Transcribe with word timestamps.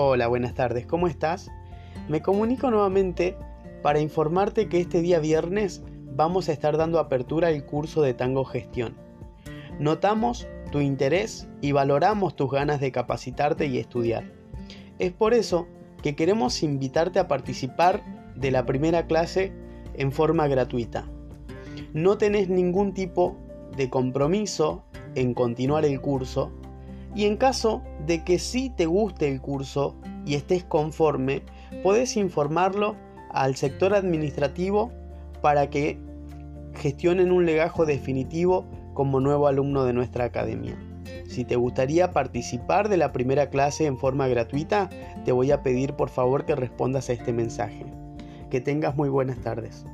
Hola, 0.00 0.28
buenas 0.28 0.54
tardes, 0.54 0.86
¿cómo 0.86 1.08
estás? 1.08 1.50
Me 2.08 2.22
comunico 2.22 2.70
nuevamente 2.70 3.36
para 3.82 3.98
informarte 3.98 4.68
que 4.68 4.78
este 4.78 5.02
día 5.02 5.18
viernes 5.18 5.82
vamos 6.14 6.48
a 6.48 6.52
estar 6.52 6.76
dando 6.76 7.00
apertura 7.00 7.48
al 7.48 7.66
curso 7.66 8.00
de 8.02 8.14
Tango 8.14 8.44
Gestión. 8.44 8.94
Notamos 9.80 10.46
tu 10.70 10.80
interés 10.80 11.48
y 11.60 11.72
valoramos 11.72 12.36
tus 12.36 12.48
ganas 12.48 12.78
de 12.78 12.92
capacitarte 12.92 13.66
y 13.66 13.78
estudiar. 13.78 14.22
Es 15.00 15.10
por 15.10 15.34
eso 15.34 15.66
que 16.00 16.14
queremos 16.14 16.62
invitarte 16.62 17.18
a 17.18 17.26
participar 17.26 18.04
de 18.36 18.52
la 18.52 18.66
primera 18.66 19.08
clase 19.08 19.52
en 19.94 20.12
forma 20.12 20.46
gratuita. 20.46 21.08
No 21.92 22.18
tenés 22.18 22.48
ningún 22.48 22.94
tipo 22.94 23.36
de 23.76 23.90
compromiso 23.90 24.84
en 25.16 25.34
continuar 25.34 25.84
el 25.84 26.00
curso 26.00 26.52
y 27.14 27.24
en 27.24 27.36
caso 27.36 27.82
de 28.06 28.24
que 28.24 28.38
sí 28.38 28.70
te 28.76 28.86
guste 28.86 29.28
el 29.28 29.40
curso 29.40 29.96
y 30.24 30.34
estés 30.34 30.64
conforme, 30.64 31.42
podés 31.82 32.16
informarlo 32.16 32.96
al 33.30 33.56
sector 33.56 33.94
administrativo 33.94 34.92
para 35.42 35.70
que 35.70 35.98
gestionen 36.74 37.32
un 37.32 37.46
legajo 37.46 37.86
definitivo 37.86 38.66
como 38.94 39.20
nuevo 39.20 39.46
alumno 39.46 39.84
de 39.84 39.92
nuestra 39.92 40.24
academia. 40.24 40.76
Si 41.28 41.44
te 41.44 41.56
gustaría 41.56 42.10
participar 42.12 42.88
de 42.88 42.96
la 42.96 43.12
primera 43.12 43.50
clase 43.50 43.86
en 43.86 43.98
forma 43.98 44.28
gratuita, 44.28 44.90
te 45.24 45.32
voy 45.32 45.50
a 45.50 45.62
pedir 45.62 45.94
por 45.94 46.08
favor 46.08 46.44
que 46.44 46.56
respondas 46.56 47.10
a 47.10 47.12
este 47.12 47.32
mensaje. 47.32 47.84
Que 48.50 48.60
tengas 48.60 48.96
muy 48.96 49.08
buenas 49.08 49.38
tardes. 49.38 49.84